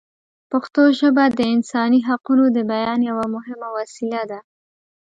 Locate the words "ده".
4.31-4.39